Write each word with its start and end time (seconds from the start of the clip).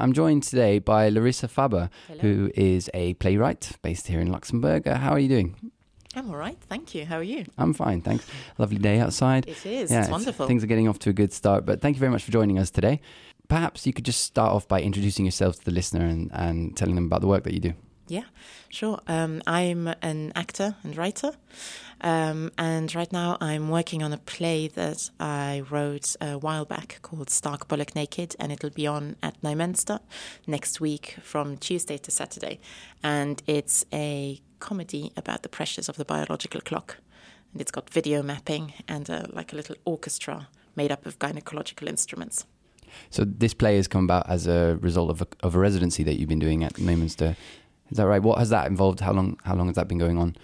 I'm 0.00 0.12
joined 0.12 0.42
today 0.44 0.78
by 0.78 1.08
Larissa 1.08 1.48
Faber, 1.48 1.90
Hello. 2.06 2.20
who 2.20 2.50
is 2.54 2.90
a 2.94 3.14
playwright 3.14 3.72
based 3.82 4.06
here 4.06 4.20
in 4.20 4.30
Luxembourg. 4.30 4.86
Uh, 4.86 4.96
how 4.96 5.10
are 5.10 5.18
you 5.18 5.28
doing? 5.28 5.72
I'm 6.14 6.30
all 6.30 6.36
right, 6.36 6.58
thank 6.68 6.94
you. 6.94 7.04
How 7.04 7.16
are 7.16 7.22
you? 7.22 7.44
I'm 7.58 7.74
fine, 7.74 8.00
thanks. 8.00 8.26
Lovely 8.56 8.78
day 8.78 8.98
outside. 8.98 9.46
It 9.46 9.64
is, 9.66 9.90
yeah, 9.90 10.00
it's 10.00 10.10
wonderful. 10.10 10.46
Things 10.46 10.64
are 10.64 10.66
getting 10.66 10.88
off 10.88 10.98
to 11.00 11.10
a 11.10 11.12
good 11.12 11.32
start, 11.32 11.66
but 11.66 11.80
thank 11.80 11.96
you 11.96 12.00
very 12.00 12.10
much 12.10 12.24
for 12.24 12.32
joining 12.32 12.58
us 12.58 12.70
today. 12.70 13.00
Perhaps 13.48 13.86
you 13.86 13.92
could 13.92 14.04
just 14.04 14.22
start 14.22 14.52
off 14.52 14.66
by 14.68 14.80
introducing 14.80 15.24
yourself 15.24 15.58
to 15.58 15.64
the 15.64 15.70
listener 15.70 16.04
and, 16.04 16.30
and 16.32 16.76
telling 16.76 16.94
them 16.94 17.04
about 17.06 17.20
the 17.20 17.26
work 17.26 17.44
that 17.44 17.54
you 17.54 17.60
do. 17.60 17.74
Yeah, 18.08 18.24
sure. 18.70 19.00
Um, 19.06 19.42
I'm 19.46 19.86
an 20.00 20.32
actor 20.34 20.76
and 20.82 20.96
writer. 20.96 21.32
Um, 22.00 22.52
and 22.56 22.94
right 22.94 23.12
now 23.12 23.36
I'm 23.40 23.68
working 23.68 24.02
on 24.02 24.12
a 24.12 24.18
play 24.18 24.68
that 24.68 25.10
I 25.20 25.62
wrote 25.68 26.16
a 26.20 26.38
while 26.38 26.64
back 26.64 27.00
called 27.02 27.28
Stark 27.28 27.68
Bollock 27.68 27.94
Naked, 27.94 28.34
and 28.40 28.50
it'll 28.50 28.70
be 28.70 28.86
on 28.86 29.16
at 29.22 29.40
Neumünster 29.42 30.00
next 30.46 30.80
week 30.80 31.16
from 31.22 31.58
Tuesday 31.58 31.98
to 31.98 32.10
Saturday. 32.10 32.60
And 33.02 33.42
it's 33.46 33.84
a 33.92 34.40
comedy 34.58 35.12
about 35.16 35.42
the 35.42 35.48
pressures 35.48 35.88
of 35.88 35.96
the 35.96 36.04
biological 36.04 36.62
clock. 36.62 36.96
And 37.52 37.60
it's 37.60 37.70
got 37.70 37.90
video 37.90 38.22
mapping 38.22 38.72
and 38.86 39.08
a, 39.10 39.28
like 39.32 39.52
a 39.52 39.56
little 39.56 39.76
orchestra 39.84 40.48
made 40.76 40.92
up 40.92 41.04
of 41.04 41.18
gynecological 41.18 41.88
instruments. 41.88 42.46
So 43.10 43.24
this 43.24 43.54
play 43.54 43.76
has 43.76 43.88
come 43.88 44.04
about 44.04 44.28
as 44.30 44.46
a 44.46 44.78
result 44.80 45.10
of 45.10 45.22
a, 45.22 45.26
of 45.42 45.54
a 45.54 45.58
residency 45.58 46.02
that 46.04 46.18
you've 46.18 46.28
been 46.28 46.38
doing 46.38 46.64
at 46.64 46.74
Neumünster. 46.74 47.36
Is 47.90 47.96
that 47.96 48.06
right? 48.06 48.22
What 48.22 48.38
has 48.38 48.50
that 48.50 48.66
involved? 48.66 49.00
How 49.00 49.12
long? 49.12 49.38
How 49.44 49.54
long 49.54 49.66
has 49.66 49.76
that 49.76 49.88
been 49.88 49.98
going 49.98 50.18
on? 50.18 50.36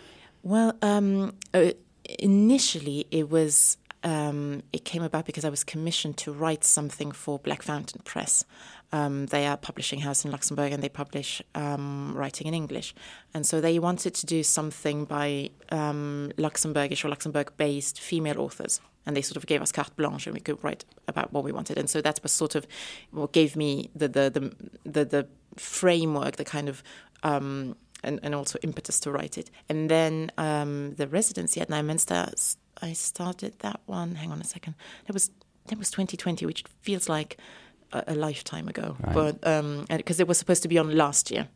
Well, 0.42 0.74
um, 0.82 1.34
uh, 1.52 1.72
initially 2.18 3.06
it 3.10 3.30
was 3.30 3.78
um, 4.04 4.62
it 4.72 4.84
came 4.84 5.02
about 5.02 5.24
because 5.24 5.44
I 5.44 5.48
was 5.48 5.64
commissioned 5.64 6.18
to 6.18 6.32
write 6.32 6.62
something 6.62 7.10
for 7.10 7.38
Black 7.38 7.62
Fountain 7.62 8.02
Press. 8.04 8.44
Um, 8.92 9.26
they 9.26 9.46
are 9.46 9.54
a 9.54 9.56
publishing 9.56 10.00
house 10.00 10.24
in 10.24 10.30
Luxembourg 10.30 10.70
and 10.70 10.82
they 10.82 10.90
publish 10.90 11.42
um, 11.54 12.14
writing 12.14 12.46
in 12.46 12.54
English. 12.54 12.94
And 13.32 13.46
so 13.46 13.60
they 13.60 13.78
wanted 13.78 14.14
to 14.14 14.26
do 14.26 14.42
something 14.42 15.06
by 15.06 15.50
um, 15.70 16.30
Luxembourgish 16.36 17.04
or 17.04 17.08
Luxembourg 17.08 17.52
based 17.56 17.98
female 17.98 18.40
authors. 18.40 18.80
And 19.06 19.16
they 19.16 19.22
sort 19.22 19.36
of 19.36 19.46
gave 19.46 19.62
us 19.62 19.72
carte 19.72 19.96
blanche 19.96 20.26
and 20.26 20.34
we 20.34 20.40
could 20.40 20.62
write 20.62 20.84
about 21.08 21.32
what 21.32 21.42
we 21.42 21.50
wanted. 21.50 21.78
And 21.78 21.88
so 21.88 22.00
that 22.02 22.20
was 22.22 22.32
sort 22.32 22.54
of 22.54 22.66
what 23.10 23.32
gave 23.32 23.56
me 23.56 23.90
the, 23.96 24.08
the, 24.08 24.30
the, 24.30 24.90
the, 24.90 25.04
the 25.04 25.28
framework, 25.56 26.36
the 26.36 26.44
kind 26.44 26.68
of 26.68 26.82
um, 27.24 27.76
and, 28.04 28.20
and 28.22 28.34
also 28.34 28.58
impetus 28.62 29.00
to 29.00 29.10
write 29.10 29.36
it. 29.38 29.50
And 29.68 29.90
then 29.90 30.30
um, 30.38 30.94
the 30.94 31.08
residency 31.08 31.60
at 31.60 31.68
Neumünster, 31.68 32.56
I 32.80 32.92
started 32.92 33.58
that 33.60 33.80
one. 33.86 34.14
Hang 34.14 34.30
on 34.30 34.40
a 34.40 34.44
second. 34.44 34.74
That 35.06 35.14
was 35.14 35.30
that 35.68 35.78
was 35.78 35.90
2020, 35.90 36.44
which 36.44 36.62
feels 36.82 37.08
like 37.08 37.38
a, 37.92 38.04
a 38.08 38.14
lifetime 38.14 38.68
ago. 38.68 38.96
Right. 39.00 39.14
But 39.14 39.40
because 39.88 40.20
um, 40.20 40.22
it 40.22 40.28
was 40.28 40.38
supposed 40.38 40.62
to 40.62 40.68
be 40.68 40.78
on 40.78 40.94
last 40.94 41.30
year, 41.30 41.48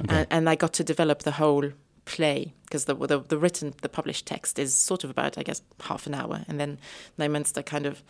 okay. 0.00 0.16
and, 0.16 0.26
and 0.30 0.50
I 0.50 0.54
got 0.54 0.72
to 0.74 0.84
develop 0.84 1.22
the 1.22 1.32
whole 1.32 1.70
play 2.10 2.52
because 2.64 2.86
the, 2.86 2.94
the, 2.94 3.20
the 3.20 3.38
written 3.38 3.72
the 3.82 3.88
published 3.88 4.26
text 4.26 4.58
is 4.58 4.74
sort 4.74 5.04
of 5.04 5.10
about 5.10 5.38
I 5.38 5.42
guess 5.42 5.62
half 5.82 6.06
an 6.06 6.14
hour, 6.14 6.44
and 6.48 6.58
then 6.58 6.78
Neumünster 7.18 7.64
kind 7.64 7.86
of 7.86 8.02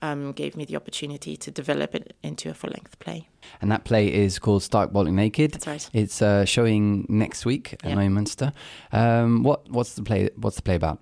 um, 0.00 0.32
gave 0.32 0.56
me 0.56 0.64
the 0.64 0.76
opportunity 0.76 1.36
to 1.36 1.50
develop 1.50 1.94
it 1.94 2.14
into 2.22 2.48
a 2.50 2.54
full 2.54 2.70
length 2.70 2.98
play. 3.00 3.28
And 3.60 3.70
that 3.72 3.84
play 3.84 4.12
is 4.12 4.38
called 4.38 4.62
Stark 4.62 4.92
Bollock 4.92 5.12
Naked. 5.12 5.52
That's 5.52 5.66
right. 5.66 5.90
It's 5.92 6.22
uh, 6.22 6.44
showing 6.44 7.06
next 7.08 7.44
week 7.44 7.72
at 7.72 7.84
yep. 7.84 7.98
Neumünster. 7.98 8.52
Um, 8.92 9.42
what 9.42 9.68
what's 9.70 9.94
the 9.94 10.02
play? 10.02 10.30
What's 10.36 10.56
the 10.56 10.62
play 10.62 10.76
about? 10.76 11.00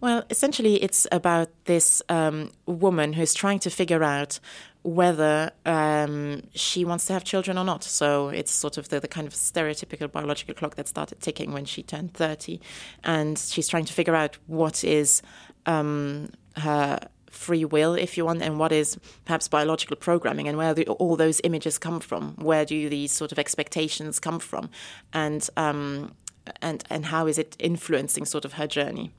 Well, 0.00 0.24
essentially, 0.30 0.82
it's 0.82 1.06
about 1.10 1.48
this 1.64 2.02
um, 2.08 2.52
woman 2.66 3.14
who's 3.14 3.34
trying 3.34 3.58
to 3.60 3.70
figure 3.70 4.02
out 4.02 4.40
whether 4.82 5.50
um, 5.66 6.42
she 6.54 6.84
wants 6.84 7.06
to 7.06 7.12
have 7.12 7.24
children 7.24 7.58
or 7.58 7.64
not. 7.64 7.84
So 7.84 8.28
it's 8.28 8.52
sort 8.52 8.78
of 8.78 8.88
the, 8.88 9.00
the, 9.00 9.08
kind 9.08 9.26
of 9.26 9.34
stereotypical 9.34 10.10
biological 10.10 10.54
clock 10.54 10.76
that 10.76 10.88
started 10.88 11.20
ticking 11.20 11.52
when 11.52 11.64
she 11.64 11.82
turned 11.82 12.14
30. 12.14 12.60
And 13.04 13.38
she's 13.38 13.68
trying 13.68 13.84
to 13.86 13.92
figure 13.92 14.14
out 14.14 14.38
what 14.46 14.84
is 14.84 15.20
um, 15.66 16.30
her 16.56 17.00
free 17.30 17.64
will, 17.64 17.94
if 17.94 18.16
you 18.16 18.24
want, 18.24 18.42
and 18.42 18.58
what 18.58 18.72
is 18.72 18.98
perhaps 19.24 19.48
biological 19.48 19.96
programming, 19.96 20.48
and 20.48 20.56
where 20.56 20.74
do 20.74 20.82
all 20.82 21.16
those 21.16 21.40
images 21.44 21.78
come 21.78 22.00
from? 22.00 22.34
Where 22.36 22.64
do 22.64 22.88
these 22.88 23.12
sort 23.12 23.32
of 23.32 23.38
expectations 23.38 24.18
come 24.18 24.38
from? 24.38 24.70
And, 25.12 25.48
um, 25.56 26.14
and, 26.62 26.82
and 26.88 27.06
how 27.06 27.26
is 27.26 27.38
it 27.38 27.56
influencing 27.58 28.24
sort 28.24 28.44
of 28.44 28.54
her 28.54 28.66
journey? 28.66 29.12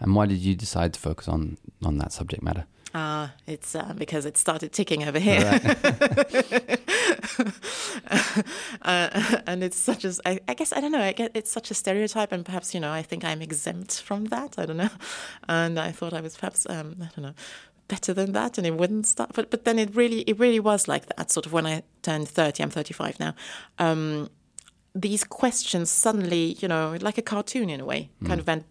And 0.00 0.14
why 0.14 0.26
did 0.26 0.38
you 0.38 0.54
decide 0.54 0.92
to 0.94 1.00
focus 1.00 1.28
on, 1.28 1.58
on 1.84 1.98
that 1.98 2.12
subject 2.12 2.42
matter? 2.42 2.66
Ah, 2.94 3.24
uh, 3.24 3.28
it's 3.46 3.74
uh, 3.74 3.94
because 3.96 4.26
it 4.26 4.36
started 4.36 4.72
ticking 4.72 5.08
over 5.08 5.18
here. 5.18 5.40
Right. 5.40 5.64
uh, 8.82 9.38
and 9.46 9.64
it's 9.64 9.78
such 9.78 10.04
as 10.04 10.20
I, 10.26 10.40
I, 10.46 10.52
guess 10.52 10.74
I 10.74 10.80
don't 10.82 10.92
know. 10.92 11.00
I 11.00 11.12
get 11.12 11.30
it's 11.34 11.50
such 11.50 11.70
a 11.70 11.74
stereotype, 11.74 12.32
and 12.32 12.44
perhaps 12.44 12.74
you 12.74 12.80
know 12.80 12.92
I 12.92 13.00
think 13.00 13.24
I'm 13.24 13.40
exempt 13.40 14.02
from 14.02 14.26
that. 14.26 14.58
I 14.58 14.66
don't 14.66 14.76
know, 14.76 14.90
and 15.48 15.78
I 15.78 15.90
thought 15.90 16.12
I 16.12 16.20
was 16.20 16.36
perhaps 16.36 16.66
um, 16.68 16.96
I 17.00 17.08
don't 17.16 17.22
know 17.22 17.34
better 17.88 18.12
than 18.12 18.32
that, 18.32 18.58
and 18.58 18.66
it 18.66 18.74
wouldn't 18.74 19.06
start. 19.06 19.30
But 19.32 19.50
but 19.50 19.64
then 19.64 19.78
it 19.78 19.94
really 19.96 20.20
it 20.22 20.38
really 20.38 20.60
was 20.60 20.86
like 20.86 21.06
that. 21.16 21.30
Sort 21.30 21.46
of 21.46 21.52
when 21.52 21.66
I 21.66 21.82
turned 22.02 22.28
thirty, 22.28 22.62
I'm 22.62 22.70
35 22.70 23.18
now. 23.18 23.34
Um, 23.78 24.28
these 24.94 25.24
questions 25.24 25.90
suddenly, 25.90 26.56
you 26.60 26.68
know, 26.68 26.98
like 27.00 27.16
a 27.16 27.22
cartoon 27.22 27.70
in 27.70 27.80
a 27.80 27.84
way, 27.84 28.10
mm. 28.22 28.28
kind 28.28 28.38
of 28.40 28.46
went 28.46 28.66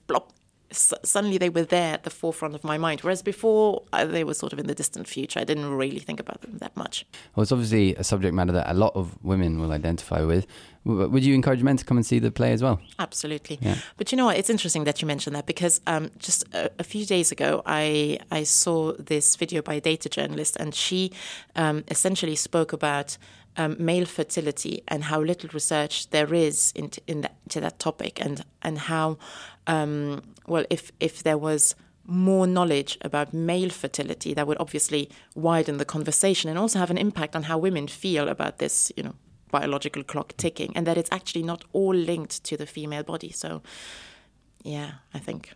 suddenly 0.72 1.38
they 1.38 1.50
were 1.50 1.64
there 1.64 1.94
at 1.94 2.04
the 2.04 2.10
forefront 2.10 2.56
of 2.56 2.64
my 2.64 2.78
mind. 2.78 3.02
Whereas 3.02 3.22
before, 3.22 3.84
uh, 3.94 4.06
they 4.06 4.24
were 4.24 4.34
sort 4.34 4.54
of 4.54 4.60
in 4.60 4.68
the 4.68 4.76
distant 4.76 5.08
future. 5.08 5.40
I 5.40 5.44
didn't 5.44 5.70
really 5.74 6.00
think 6.00 6.20
about 6.20 6.42
them 6.42 6.58
that 6.60 6.76
much. 6.76 7.06
Well, 7.36 7.44
it's 7.44 7.52
obviously 7.52 7.96
a 7.96 8.04
subject 8.04 8.34
matter 8.34 8.52
that 8.54 8.72
a 8.72 8.74
lot 8.74 8.96
of 8.96 9.22
women 9.24 9.60
will 9.60 9.72
identify 9.72 10.22
with. 10.22 10.48
Would 10.84 11.24
you 11.24 11.36
encourage 11.36 11.62
men 11.62 11.78
to 11.78 11.86
come 11.86 11.98
and 11.98 12.06
see 12.06 12.18
the 12.18 12.32
play 12.32 12.54
as 12.54 12.64
well? 12.64 12.80
Absolutely. 12.98 13.60
Yeah. 13.62 13.76
But 13.98 14.12
you 14.12 14.16
know 14.18 14.26
what? 14.26 14.38
It's 14.38 14.50
interesting 14.50 14.84
that 14.86 15.00
you 15.00 15.08
mentioned 15.08 15.36
that 15.36 15.46
because 15.46 15.80
um, 15.86 16.10
just 16.18 16.44
a, 16.56 16.72
a, 16.80 16.84
few 16.84 17.06
days 17.06 17.32
ago, 17.32 17.62
I 17.68 18.18
I 18.32 18.44
saw 18.44 18.94
this 18.94 19.36
video 19.36 19.62
by 19.62 19.76
a 19.76 19.82
data 19.82 20.10
journalist, 20.10 20.58
and 20.60 20.74
she 20.74 21.12
um, 21.56 21.84
essentially 21.90 22.36
spoke 22.36 22.74
about 22.74 23.18
um, 23.58 23.76
male 23.80 24.06
fertility 24.06 24.84
and 24.88 25.06
how 25.06 25.22
little 25.22 25.50
research 25.54 26.10
there 26.10 26.34
is 26.34 26.72
into, 26.76 27.02
in 27.08 27.22
that, 27.22 27.36
that 27.50 27.80
topic, 27.80 28.20
and 28.22 28.46
and 28.62 28.78
how 28.78 29.18
um, 29.68 30.22
well 30.48 30.66
if 30.70 30.92
if 31.00 31.24
there 31.24 31.38
was 31.38 31.76
more 32.06 32.48
knowledge 32.48 32.98
about 33.02 33.34
male 33.34 33.70
fertility, 33.70 34.34
that 34.34 34.48
would 34.48 34.60
obviously 34.60 35.10
widen 35.36 35.78
the 35.78 35.86
conversation 35.86 36.50
and 36.50 36.58
also 36.58 36.80
have 36.80 36.92
an 36.92 36.98
impact 36.98 37.36
on 37.36 37.44
how 37.44 37.58
women 37.58 37.88
feel 37.88 38.28
about 38.28 38.58
this, 38.58 38.92
you 38.98 39.04
know, 39.04 39.14
biological 39.52 40.04
clock 40.04 40.34
ticking, 40.38 40.76
and 40.76 40.88
that 40.88 40.98
it's 40.98 41.12
actually 41.12 41.44
not 41.44 41.64
all 41.74 41.94
linked 41.94 42.44
to 42.44 42.58
the 42.58 42.66
female 42.66 43.04
body. 43.04 43.32
So, 43.32 43.62
yeah, 44.64 44.92
I 45.14 45.20
think 45.20 45.54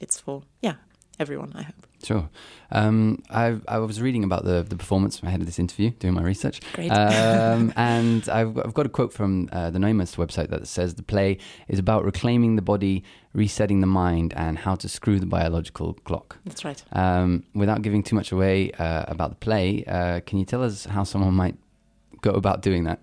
it's 0.00 0.20
for 0.20 0.42
yeah 0.62 0.74
everyone. 1.18 1.52
I 1.54 1.62
hope. 1.62 1.74
Sure. 2.02 2.28
Um, 2.70 3.22
I, 3.30 3.56
I 3.66 3.78
was 3.78 4.00
reading 4.00 4.24
about 4.24 4.44
the, 4.44 4.62
the 4.62 4.76
performance 4.76 5.22
ahead 5.22 5.40
of 5.40 5.46
this 5.46 5.58
interview, 5.58 5.90
doing 5.90 6.14
my 6.14 6.22
research. 6.22 6.60
Great. 6.72 6.90
Um, 6.90 7.72
and 7.76 8.28
I've, 8.28 8.56
I've 8.58 8.74
got 8.74 8.86
a 8.86 8.88
quote 8.88 9.12
from 9.12 9.48
uh, 9.52 9.70
the 9.70 9.78
Neumünster 9.78 10.16
website 10.16 10.48
that 10.50 10.66
says 10.68 10.94
the 10.94 11.02
play 11.02 11.38
is 11.66 11.78
about 11.78 12.04
reclaiming 12.04 12.56
the 12.56 12.62
body, 12.62 13.04
resetting 13.32 13.80
the 13.80 13.86
mind, 13.86 14.32
and 14.36 14.58
how 14.58 14.74
to 14.76 14.88
screw 14.88 15.18
the 15.18 15.26
biological 15.26 15.94
clock. 16.04 16.38
That's 16.44 16.64
right. 16.64 16.82
Um, 16.92 17.44
without 17.54 17.82
giving 17.82 18.02
too 18.02 18.16
much 18.16 18.32
away 18.32 18.70
uh, 18.72 19.04
about 19.08 19.30
the 19.30 19.36
play, 19.36 19.84
uh, 19.86 20.20
can 20.20 20.38
you 20.38 20.44
tell 20.44 20.62
us 20.62 20.84
how 20.84 21.04
someone 21.04 21.34
might 21.34 21.56
go 22.20 22.30
about 22.30 22.62
doing 22.62 22.84
that? 22.84 23.00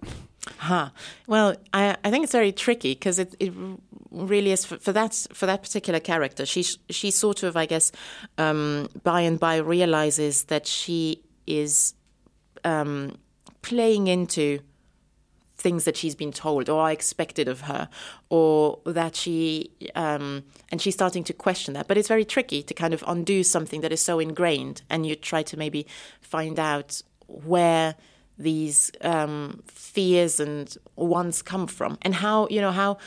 Huh. 0.58 0.90
Well, 1.28 1.56
I, 1.74 1.98
I 2.04 2.12
think 2.12 2.24
it's 2.24 2.32
very 2.32 2.52
tricky 2.52 2.94
because 2.94 3.20
it, 3.20 3.36
it 3.40 3.52
really 4.16 4.52
is 4.52 4.66
for, 4.66 4.78
for, 4.78 4.94
that 4.94 5.28
for 5.34 5.46
that 5.46 5.62
particular 5.62 6.00
character. 6.00 6.46
She 6.46 6.64
she 6.90 7.12
sort 7.12 7.44
of, 7.44 7.58
I 7.58 7.66
guess, 7.66 7.92
um, 8.38 8.90
by 9.04 9.22
and 9.22 9.40
by 9.40 9.58
realizes 9.58 10.46
that 10.46 10.66
she 10.66 11.22
is 11.46 11.94
um, 12.64 13.18
playing 13.62 14.08
into 14.08 14.60
things 15.58 15.86
that 15.86 15.98
she's 15.98 16.16
been 16.16 16.32
told 16.32 16.70
or 16.70 16.82
are 16.82 16.92
expected 16.92 17.48
of 17.48 17.62
her, 17.62 17.90
or 18.30 18.80
that 18.86 19.16
she 19.16 19.72
um, 19.96 20.44
and 20.70 20.82
she's 20.82 20.94
starting 20.94 21.24
to 21.24 21.34
question 21.34 21.74
that. 21.74 21.88
But 21.88 21.98
it's 21.98 22.08
very 22.08 22.26
tricky 22.26 22.64
to 22.64 22.74
kind 22.74 22.94
of 22.94 23.04
undo 23.08 23.44
something 23.44 23.82
that 23.82 23.92
is 23.92 24.02
so 24.02 24.20
ingrained, 24.20 24.82
and 24.90 25.06
you 25.06 25.16
try 25.16 25.44
to 25.44 25.58
maybe 25.58 25.86
find 26.22 26.60
out 26.60 27.02
where 27.28 27.96
these 28.38 28.92
um, 29.02 29.64
fears 29.66 30.40
and 30.40 30.78
wants 30.96 31.42
come 31.42 31.68
from, 31.68 31.98
and 32.02 32.16
how 32.16 32.48
you 32.50 32.62
know 32.62 32.72
how 32.72 32.98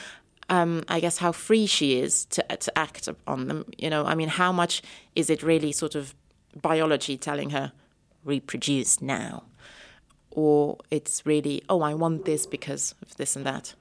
um, 0.49 0.83
I 0.89 1.01
guess 1.01 1.19
how 1.19 1.33
free 1.33 1.67
she 1.67 1.99
is 1.99 2.25
to 2.27 2.43
to 2.57 2.79
act 2.79 3.09
on 3.27 3.49
them. 3.49 3.65
You 3.77 3.91
know, 3.91 4.05
I 4.05 4.15
mean, 4.15 4.29
how 4.29 4.53
much 4.53 4.83
is 5.15 5.31
it 5.31 5.43
really 5.43 5.73
sort 5.73 5.95
of 5.95 6.15
biology 6.61 7.17
telling 7.17 7.51
her 7.51 7.73
reproduce 8.25 9.03
now, 9.03 9.45
or 10.31 10.79
it's 10.91 11.25
really 11.27 11.63
oh 11.69 11.83
I 11.83 11.95
want 11.95 12.25
this 12.25 12.47
because 12.47 12.95
of 13.03 13.17
this 13.17 13.37
and 13.37 13.45
that, 13.47 13.75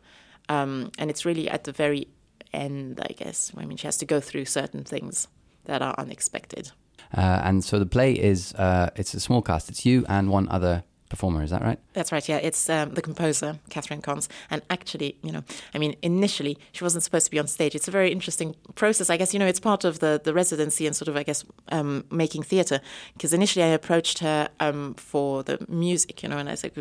um, 0.50 0.92
and 0.98 1.10
it's 1.10 1.26
really 1.26 1.50
at 1.50 1.64
the 1.64 1.72
very 1.72 2.08
end, 2.54 3.00
I 3.02 3.14
guess. 3.14 3.52
I 3.58 3.66
mean, 3.66 3.78
she 3.78 3.88
has 3.88 3.98
to 3.98 4.06
go 4.06 4.20
through 4.20 4.46
certain 4.46 4.84
things 4.84 5.28
that 5.66 5.82
are 5.82 5.96
unexpected. 5.98 6.72
Uh, 7.16 7.42
and 7.44 7.64
so 7.64 7.80
the 7.80 7.86
play 7.86 8.14
is 8.14 8.54
uh, 8.56 8.90
it's 8.96 9.14
a 9.14 9.20
small 9.20 9.42
cast. 9.42 9.70
It's 9.70 9.86
you 9.86 10.06
and 10.10 10.30
one 10.30 10.50
other 10.50 10.84
performer. 11.10 11.44
Is 11.44 11.52
that 11.52 11.62
right? 11.62 11.80
That's 11.94 12.12
right. 12.12 12.28
Yeah, 12.28 12.38
it's 12.38 12.70
um, 12.70 12.94
the 12.94 13.02
composer 13.02 13.60
Catherine 13.70 14.02
Kontz, 14.02 14.28
and 14.50 14.62
actually, 14.70 15.18
you 15.24 15.32
know, 15.32 15.44
I 15.74 15.78
mean, 15.78 15.96
initially 16.02 16.58
she 16.72 16.84
wasn't 16.84 17.04
supposed 17.04 17.26
to 17.26 17.32
be 17.32 17.40
on 17.40 17.48
stage. 17.48 17.76
It's 17.76 17.88
a 17.88 17.92
very 17.92 18.12
interesting 18.12 18.56
process. 18.76 19.10
I 19.10 19.18
guess 19.18 19.34
you 19.34 19.40
know, 19.40 19.48
it's 19.48 19.60
part 19.60 19.84
of 19.84 20.00
the 20.00 20.22
the 20.24 20.34
residency 20.34 20.86
and 20.88 20.96
sort 20.96 21.08
of, 21.08 21.16
I 21.16 21.24
guess, 21.24 21.44
um, 21.70 22.06
making 22.12 22.44
theatre. 22.44 22.82
Because 23.14 23.34
initially, 23.34 23.64
I 23.64 23.70
approached 23.70 24.20
her 24.20 24.50
um, 24.60 24.94
for 24.96 25.44
the 25.44 25.66
music, 25.68 26.24
you 26.24 26.30
know, 26.30 26.38
and 26.38 26.50
I 26.50 26.56
said, 26.56 26.74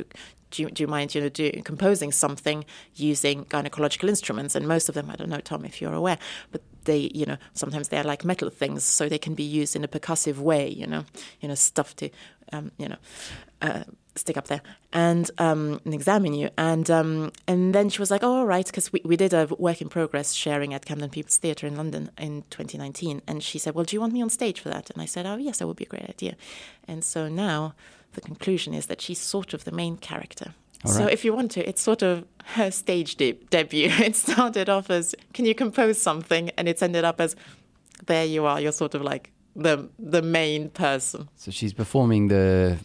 do 0.51 0.63
you, 0.63 0.71
do 0.71 0.83
you 0.83 0.87
mind, 0.87 1.15
you 1.15 1.21
know, 1.21 1.29
do, 1.29 1.51
composing 1.65 2.13
something 2.13 2.65
using 2.95 3.45
gynecological 3.47 4.09
instruments? 4.09 4.55
And 4.55 4.67
most 4.67 4.89
of 4.89 4.95
them, 4.95 5.11
I 5.11 5.17
don't 5.17 5.29
know, 5.29 5.41
Tom, 5.41 5.65
if 5.65 5.81
you're 5.81 5.93
aware, 5.93 6.19
but 6.53 6.63
they, 6.87 7.11
you 7.15 7.27
know, 7.27 7.37
sometimes 7.53 7.89
they're 7.89 8.05
like 8.05 8.25
metal 8.25 8.51
things, 8.51 8.85
so 8.85 9.09
they 9.09 9.19
can 9.19 9.35
be 9.35 9.43
used 9.43 9.77
in 9.77 9.85
a 9.85 9.89
percussive 9.89 10.39
way, 10.39 10.69
you 10.69 10.87
know, 10.87 11.05
you 11.41 11.49
know, 11.49 11.55
stuff 11.55 11.95
to, 11.97 12.11
um, 12.53 12.73
you 12.79 12.89
know, 12.89 12.97
uh, 13.63 13.85
stick 14.15 14.37
up 14.37 14.47
there 14.47 14.63
and 14.93 15.31
um, 15.39 15.81
and 15.85 15.95
examine 15.95 16.35
you. 16.35 16.51
And 16.57 16.91
um, 16.91 17.33
and 17.47 17.75
then 17.75 17.89
she 17.89 18.01
was 18.01 18.11
like, 18.11 18.23
"Oh, 18.23 18.39
all 18.39 18.47
right," 18.47 18.67
because 18.67 18.93
we, 18.93 19.01
we 19.05 19.17
did 19.17 19.33
a 19.33 19.47
work 19.59 19.81
in 19.81 19.89
progress 19.89 20.33
sharing 20.33 20.75
at 20.75 20.85
Camden 20.85 21.11
People's 21.11 21.39
Theatre 21.39 21.67
in 21.67 21.77
London 21.77 22.11
in 22.19 22.45
2019. 22.51 23.23
And 23.27 23.43
she 23.43 23.59
said, 23.59 23.75
"Well, 23.75 23.85
do 23.85 23.95
you 23.95 24.01
want 24.01 24.13
me 24.13 24.23
on 24.23 24.31
stage 24.31 24.61
for 24.61 24.69
that?" 24.71 24.91
And 24.91 25.03
I 25.03 25.07
said, 25.07 25.27
"Oh, 25.27 25.37
yes, 25.37 25.59
that 25.59 25.67
would 25.67 25.77
be 25.77 25.85
a 25.85 25.89
great 25.89 26.09
idea." 26.09 26.37
And 26.89 27.05
so 27.05 27.29
now 27.29 27.75
the 28.13 28.21
conclusion 28.21 28.75
is 28.75 28.87
that 28.87 29.01
she's 29.01 29.19
sort 29.19 29.55
of 29.55 29.65
the 29.65 29.73
main 29.73 29.97
character. 29.97 30.55
So 30.85 31.07
if 31.07 31.25
you 31.25 31.33
want 31.35 31.51
to, 31.53 31.69
it's 31.69 31.83
sort 31.83 32.03
of 32.03 32.25
her 32.45 32.71
stage 32.71 33.17
de- 33.17 33.39
debut. 33.51 33.91
It 34.01 34.17
started 34.17 34.69
off 34.69 34.91
as, 34.91 35.15
"Can 35.33 35.45
you 35.47 35.55
compose 35.55 36.01
something?" 36.01 36.51
and 36.57 36.69
it's 36.69 36.83
ended 36.83 37.05
up 37.05 37.21
as, 37.21 37.35
"There 38.07 38.25
you 38.25 38.45
are. 38.47 38.61
You're 38.61 38.73
sort 38.73 38.95
of 38.95 39.03
like." 39.03 39.33
The 39.59 39.89
the 39.99 40.21
main 40.21 40.69
person. 40.69 41.31
So 41.37 41.51
she's 41.51 41.73
performing 41.73 42.29
the 42.29 42.77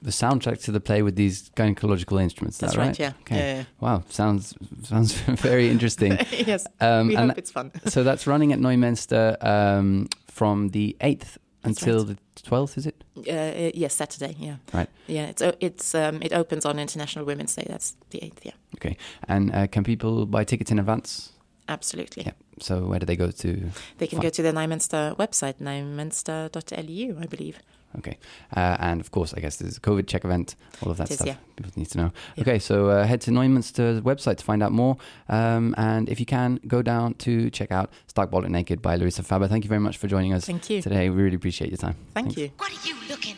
the 0.00 0.10
soundtrack 0.10 0.62
to 0.64 0.72
the 0.72 0.80
play 0.80 1.02
with 1.02 1.16
these 1.16 1.50
gynecological 1.50 2.18
instruments. 2.22 2.56
That's 2.58 2.72
that 2.74 2.78
right? 2.78 2.86
right. 2.86 2.98
Yeah. 2.98 3.12
Okay. 3.20 3.36
Yeah, 3.36 3.56
yeah. 3.56 3.64
Wow. 3.80 4.02
Sounds 4.08 4.54
sounds 4.84 5.12
very 5.42 5.68
interesting. 5.68 6.18
yes. 6.32 6.66
Um, 6.80 7.08
we 7.08 7.14
hope 7.14 7.36
it's 7.36 7.50
fun. 7.50 7.72
so 7.86 8.02
that's 8.04 8.26
running 8.26 8.52
at 8.54 8.58
Neumünster 8.58 9.36
um, 9.44 10.08
from 10.26 10.70
the 10.70 10.96
eighth 11.02 11.36
until 11.64 12.06
right. 12.06 12.16
the 12.34 12.42
twelfth. 12.42 12.78
Is 12.78 12.86
it? 12.86 13.04
Uh, 13.16 13.70
yes, 13.74 13.94
Saturday. 13.94 14.36
Yeah. 14.38 14.56
Right. 14.72 14.88
Yeah. 15.06 15.26
It's 15.26 15.42
it's 15.60 15.94
um, 15.94 16.22
it 16.22 16.32
opens 16.32 16.64
on 16.64 16.78
International 16.78 17.24
Women's 17.24 17.54
Day. 17.54 17.66
That's 17.68 17.96
the 18.10 18.24
eighth. 18.24 18.44
Yeah. 18.44 18.52
Okay. 18.76 18.96
And 19.28 19.54
uh, 19.54 19.66
can 19.66 19.84
people 19.84 20.26
buy 20.26 20.44
tickets 20.44 20.70
in 20.70 20.78
advance? 20.78 21.32
Absolutely. 21.68 22.24
Yeah. 22.24 22.32
So 22.60 22.86
where 22.86 22.98
do 22.98 23.06
they 23.06 23.16
go 23.16 23.30
to? 23.30 23.70
They 23.98 24.06
can 24.06 24.20
go 24.20 24.30
to 24.30 24.42
the 24.42 24.52
Neumünster 24.52 25.16
website, 25.16 25.58
neumünster.lu, 25.60 27.18
I 27.20 27.26
believe. 27.26 27.58
Okay. 27.98 28.18
Uh, 28.54 28.76
and 28.80 29.00
of 29.00 29.10
course, 29.10 29.34
I 29.34 29.40
guess 29.40 29.56
there's 29.56 29.76
a 29.76 29.80
COVID 29.80 30.06
check 30.08 30.24
event, 30.24 30.56
all 30.82 30.90
of 30.90 30.96
that 30.96 31.10
is, 31.10 31.16
stuff 31.16 31.28
yeah. 31.28 31.36
people 31.56 31.72
need 31.76 31.90
to 31.90 31.98
know. 31.98 32.12
Yeah. 32.34 32.42
Okay, 32.42 32.58
so 32.58 32.88
uh, 32.88 33.04
head 33.04 33.20
to 33.22 33.30
Neumünster's 33.30 34.00
website 34.00 34.38
to 34.38 34.44
find 34.44 34.62
out 34.62 34.72
more. 34.72 34.96
Um, 35.28 35.74
and 35.78 36.08
if 36.08 36.18
you 36.18 36.26
can, 36.26 36.58
go 36.66 36.82
down 36.82 37.14
to 37.14 37.50
check 37.50 37.70
out 37.70 37.90
Stark 38.08 38.30
Bollock 38.30 38.48
Naked 38.48 38.82
by 38.82 38.96
Larissa 38.96 39.22
Faber. 39.22 39.46
Thank 39.46 39.64
you 39.64 39.68
very 39.68 39.80
much 39.80 39.96
for 39.96 40.08
joining 40.08 40.32
us 40.32 40.46
Thank 40.46 40.68
you. 40.70 40.82
today. 40.82 41.08
We 41.08 41.22
really 41.22 41.36
appreciate 41.36 41.70
your 41.70 41.78
time. 41.78 41.94
Thank 42.14 42.34
Thanks. 42.34 42.36
you. 42.36 42.50
What 42.56 42.72
are 42.72 42.88
you 42.88 42.96
looking 43.08 43.36